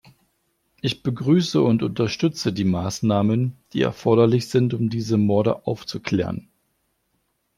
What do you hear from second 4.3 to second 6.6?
sind, um diese Morde aufzuklären.